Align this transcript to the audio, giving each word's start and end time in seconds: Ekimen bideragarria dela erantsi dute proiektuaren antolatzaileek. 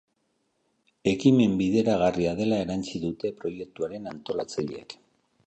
Ekimen 1.11 1.53
bideragarria 1.59 2.33
dela 2.41 2.59
erantsi 2.65 3.03
dute 3.05 3.33
proiektuaren 3.45 4.13
antolatzaileek. 4.15 4.99